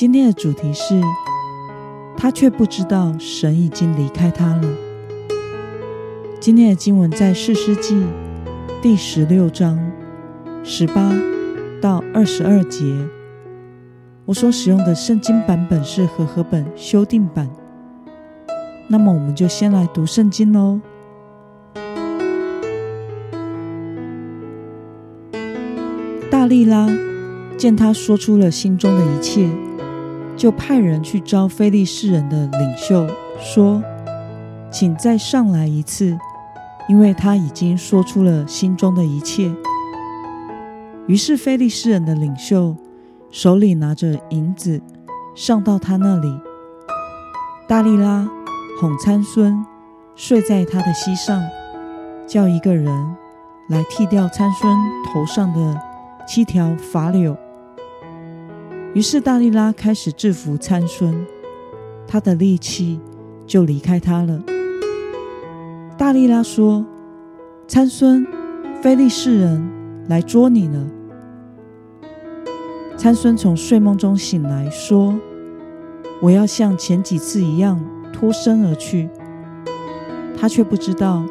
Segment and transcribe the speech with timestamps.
[0.00, 0.98] 今天的主题是，
[2.16, 4.62] 他却不知道神已经离开他了。
[6.40, 8.02] 今天的经文在士师记
[8.80, 9.78] 第十六章
[10.64, 11.12] 十八
[11.82, 12.82] 到二十二节。
[14.24, 17.46] 我所使用的圣经版本是和合本修订版。
[18.88, 20.80] 那么，我们就先来读圣经喽。
[26.30, 26.88] 大利拉
[27.58, 29.46] 见他说出了心中的一切。
[30.40, 33.06] 就派人去招非利士人的领袖，
[33.38, 33.82] 说
[34.72, 36.18] ：“请再上来一次，
[36.88, 39.54] 因为他已经说出了心中的一切。”
[41.06, 42.74] 于是非利士人的领袖
[43.30, 44.80] 手里拿着银子
[45.34, 46.40] 上到他那里。
[47.68, 48.26] 大利拉
[48.80, 49.62] 哄参孙
[50.16, 51.42] 睡在他的膝上，
[52.26, 53.14] 叫一个人
[53.68, 54.74] 来剃掉参孙
[55.12, 55.78] 头上的
[56.26, 57.36] 七条发柳。
[58.92, 61.24] 于是大利拉开始制服参孙，
[62.08, 63.00] 他的力气
[63.46, 64.42] 就离开他了。
[65.96, 66.84] 大利拉说
[67.68, 68.26] ：“参孙，
[68.82, 69.70] 非利士人
[70.08, 70.86] 来捉你了。”
[72.98, 75.18] 参孙从睡梦中醒来，说
[76.20, 77.80] ：“我要像前几次一样
[78.12, 79.08] 脱身而去。”
[80.36, 81.24] 他却不知道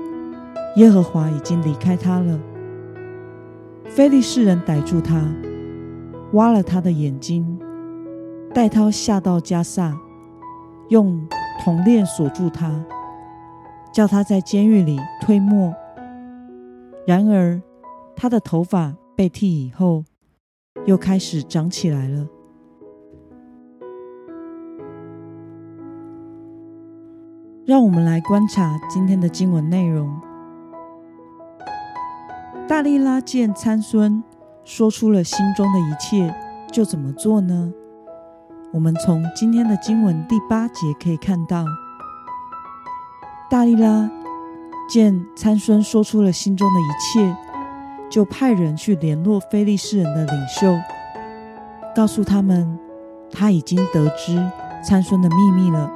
[0.78, 2.40] 耶和华已经离开他了。
[3.86, 5.28] 非利士人逮住他。
[6.34, 7.60] 挖了他的眼睛，
[8.54, 9.98] 带他下到加萨，
[10.90, 11.28] 用
[11.64, 12.86] 铜链锁住他，
[13.92, 15.74] 叫他在监狱里推磨。
[17.08, 17.60] 然而，
[18.16, 20.04] 他的头发被剃以后，
[20.86, 22.28] 又开始长起来了。
[27.66, 30.10] 让我们来观察今天的经文内容。
[32.68, 34.24] 大力拉见参孙。
[34.70, 36.32] 说出了心中的一切，
[36.72, 37.74] 就怎么做呢？
[38.72, 41.66] 我们从今天的经文第八节可以看到，
[43.50, 44.08] 大利拉
[44.88, 47.36] 见参孙说出了心中的一切，
[48.12, 50.78] 就派人去联络非利士人的领袖，
[51.96, 52.78] 告诉他们
[53.32, 54.40] 他已经得知
[54.84, 55.92] 参孙的秘密了。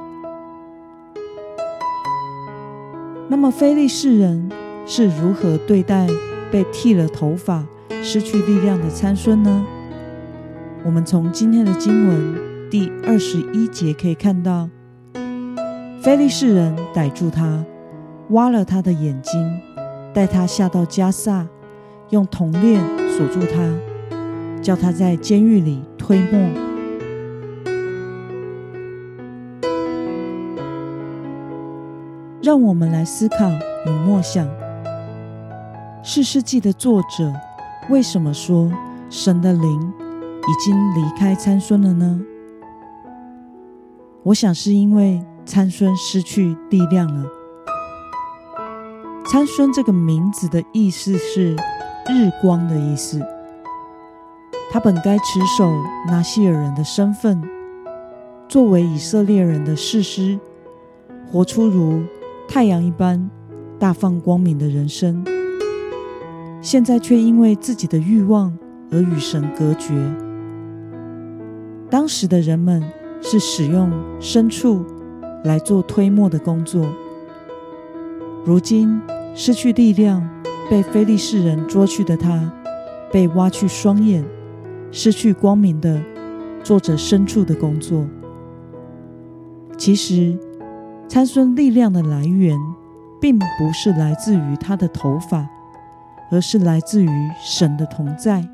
[3.28, 4.50] 那么非利士人
[4.84, 6.08] 是如何对待
[6.50, 7.64] 被剃了头发？
[8.02, 9.64] 失去力量的参孙呢？
[10.84, 12.34] 我们从今天的经文
[12.70, 14.68] 第二十一节可以看到，
[16.02, 17.64] 菲利士人逮住他，
[18.30, 19.60] 挖了他的眼睛，
[20.12, 21.46] 带他下到加萨，
[22.10, 26.40] 用铜链锁住他，叫他在监狱里推磨。
[32.42, 33.50] 让我们来思考
[33.86, 34.46] 与默想，
[36.02, 37.32] 是世纪的作者。
[37.90, 38.72] 为什么说
[39.10, 39.92] 神的灵
[40.48, 42.20] 已经离开参孙了呢？
[44.22, 47.26] 我想是因为参孙失去力量了。
[49.26, 51.54] 参孙这个名字的意思是
[52.08, 53.20] “日光”的意思。
[54.70, 55.70] 他本该持守
[56.06, 57.42] 拿西尔人的身份，
[58.48, 60.38] 作为以色列人的士师，
[61.30, 62.02] 活出如
[62.48, 63.30] 太阳一般
[63.78, 65.24] 大放光明的人生。
[66.64, 68.50] 现在却因为自己的欲望
[68.90, 69.94] 而与神隔绝。
[71.90, 72.82] 当时的人们
[73.20, 74.82] 是使用牲畜
[75.44, 76.86] 来做推磨的工作，
[78.46, 78.98] 如今
[79.34, 80.26] 失去力量，
[80.70, 82.50] 被非利士人捉去的他，
[83.12, 84.24] 被挖去双眼，
[84.90, 86.00] 失去光明的
[86.62, 88.06] 做着牲畜的工作。
[89.76, 90.34] 其实，
[91.08, 92.56] 参孙力量的来源，
[93.20, 93.44] 并不
[93.74, 95.46] 是来自于他的头发。
[96.34, 98.44] 而是来自于神的同在。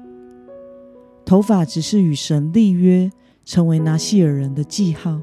[1.25, 3.11] 头发只是与神立约，
[3.47, 5.19] 成为拿西尔人的记号。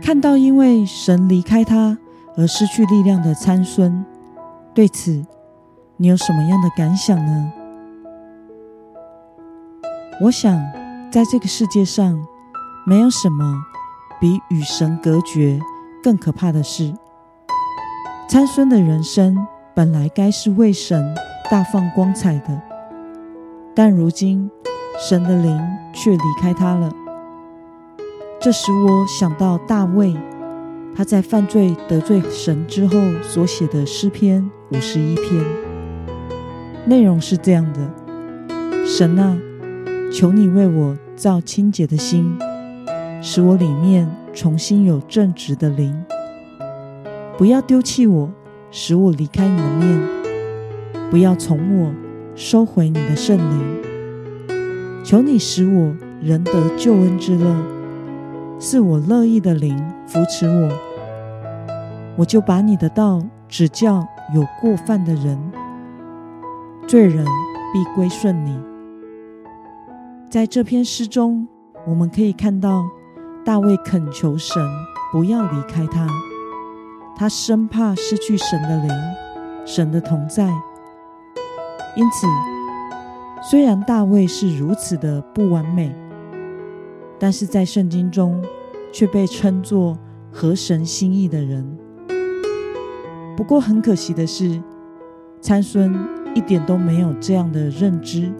[0.00, 1.98] 看到因为神离开他
[2.36, 4.04] 而失去力量的参孙，
[4.72, 5.26] 对此
[5.96, 7.52] 你有什么样的感想呢？
[10.22, 10.56] 我想，
[11.10, 12.24] 在这个世界上，
[12.86, 13.66] 没有什么。
[14.20, 15.60] 比与神隔绝
[16.02, 16.94] 更可怕的是，
[18.28, 19.36] 参孙的人生
[19.74, 21.14] 本来该是为神
[21.50, 22.62] 大放光彩的，
[23.74, 24.50] 但如今
[24.98, 25.60] 神的灵
[25.92, 26.90] 却离开他了。
[28.40, 30.16] 这使我想到大卫，
[30.94, 35.44] 他在犯罪得罪神之后所写的诗篇五十一篇，
[36.86, 37.90] 内容是这样的：
[38.86, 39.36] 神啊，
[40.12, 42.38] 求你为我造清洁的心，
[43.28, 46.00] 使我里面重新有正直的灵，
[47.36, 48.30] 不要丢弃我。
[48.70, 50.00] 使我离开你的面，
[51.10, 51.92] 不要从我
[52.36, 55.02] 收回你的圣灵。
[55.04, 55.92] 求你使我
[56.22, 57.56] 仍得救恩之乐，
[58.60, 59.76] 是我乐意的灵
[60.06, 60.70] 扶持我。
[62.16, 65.36] 我就把你的道指教有过犯的人，
[66.86, 67.24] 罪人
[67.72, 68.56] 必归顺你。
[70.30, 71.48] 在这篇诗中，
[71.88, 72.84] 我们可以看到
[73.46, 74.60] 大卫恳求神
[75.12, 76.04] 不要离开他。
[77.16, 78.90] 他生怕失去神的灵，
[79.64, 80.52] 神的同在。
[81.94, 82.26] 因此，
[83.48, 85.94] 虽然大卫是如此的不完美，
[87.20, 88.44] 但是在圣经中
[88.92, 89.96] 却被称作
[90.32, 91.78] 合神心意的人。
[93.36, 94.60] 不过，很可惜的是，
[95.40, 95.96] 参孙
[96.34, 98.32] 一点都没有这样的认知，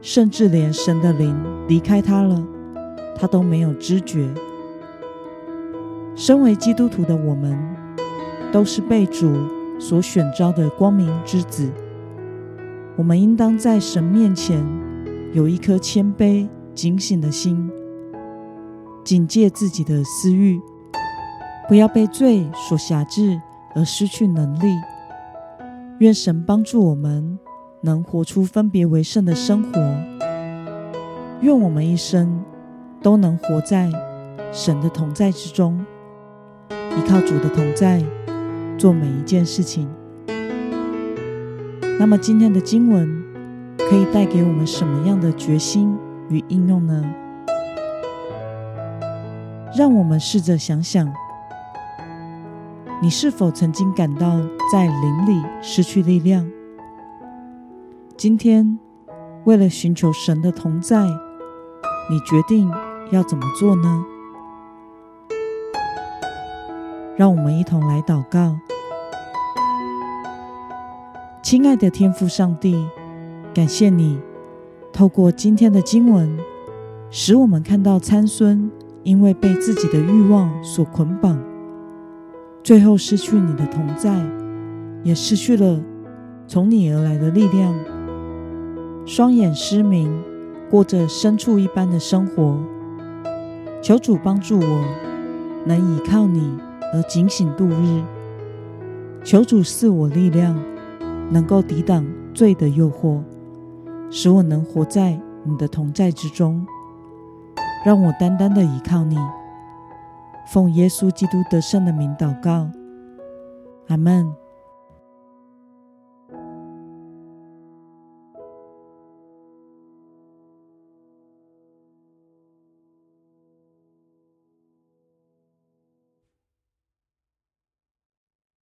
[0.00, 1.36] 甚至连神的灵
[1.68, 2.42] 离开他了，
[3.18, 4.28] 他都没有知觉。
[6.14, 7.58] 身为基督徒的我们，
[8.52, 9.34] 都是被主
[9.78, 11.70] 所选召的光明之子。
[12.96, 14.64] 我们应当在神面前
[15.34, 17.70] 有一颗谦卑、警醒的心，
[19.04, 20.58] 警戒自己的私欲，
[21.68, 23.38] 不要被罪所辖制
[23.74, 24.74] 而失去能力。
[25.98, 27.38] 愿神帮助我们，
[27.82, 29.80] 能活出分别为圣的生活。
[31.42, 32.42] 愿我们一生
[33.02, 33.90] 都能活在
[34.52, 35.84] 神的同在之中。
[36.70, 38.02] 依靠主的同在，
[38.78, 39.88] 做每一件事情。
[41.98, 43.24] 那么今天的经文
[43.78, 45.96] 可以带给我们什么样的决心
[46.28, 47.04] 与应用呢？
[49.76, 51.12] 让我们试着想想，
[53.02, 54.40] 你是否曾经感到
[54.72, 56.50] 在灵里失去力量？
[58.16, 58.78] 今天
[59.44, 61.04] 为了寻求神的同在，
[62.10, 62.70] 你决定
[63.12, 64.04] 要怎么做呢？
[67.16, 68.58] 让我们一同来祷告，
[71.42, 72.86] 亲爱的天父上帝，
[73.54, 74.20] 感谢你
[74.92, 76.36] 透过今天的经文，
[77.10, 78.70] 使我们看到参孙
[79.04, 81.38] 因为被自己的欲望所捆绑，
[82.62, 84.20] 最后失去你的同在，
[85.04, 85.80] 也失去了
[86.48, 87.72] 从你而来的力量，
[89.06, 90.22] 双眼失明，
[90.68, 92.58] 过着牲畜一般的生活。
[93.82, 94.84] 求主帮助我，
[95.64, 96.58] 能依靠你。
[96.94, 98.02] 而警醒度日，
[99.24, 100.56] 求主赐我力量，
[101.30, 103.20] 能够抵挡罪的诱惑，
[104.08, 106.64] 使我能活在你的同在之中。
[107.84, 109.18] 让我单单的依靠你，
[110.52, 112.70] 奉耶稣基督得胜的名祷告，
[113.88, 114.45] 阿门。